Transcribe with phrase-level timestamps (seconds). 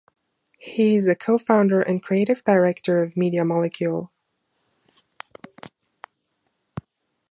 [0.57, 4.11] He is a co-founder and creative director of Media Molecule.